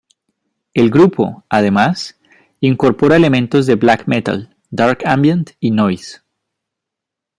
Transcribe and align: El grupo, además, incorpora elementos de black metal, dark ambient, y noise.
El 0.73 0.89
grupo, 0.89 1.43
además, 1.47 2.19
incorpora 2.59 3.15
elementos 3.17 3.67
de 3.67 3.75
black 3.75 4.07
metal, 4.07 4.57
dark 4.71 5.03
ambient, 5.05 5.51
y 5.59 5.69
noise. 5.69 6.21